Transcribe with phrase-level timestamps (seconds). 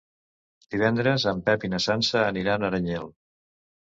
[0.75, 3.05] Divendres en Pep i na Sança aniran a Aranyel.